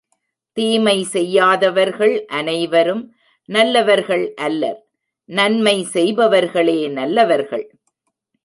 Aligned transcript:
தீமை 0.57 1.03
செய்யாதவர்கள் 1.03 2.25
அனைவரும் 2.27 3.03
நல்லவர்கள் 3.49 4.33
அல்லர் 4.35 4.79
நன்மை 5.29 5.77
செய்பவர்களே 5.93 6.79
நல்லவர்கள். 6.89 7.65